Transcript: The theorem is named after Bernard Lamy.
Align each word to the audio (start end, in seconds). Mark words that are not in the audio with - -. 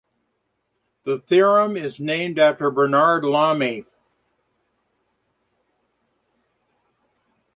The 1.03 1.19
theorem 1.19 1.77
is 1.77 1.99
named 1.99 2.39
after 2.39 2.71
Bernard 2.71 3.23
Lamy. 3.23 3.85